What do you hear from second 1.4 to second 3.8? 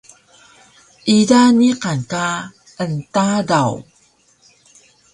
niqan ka enTadaw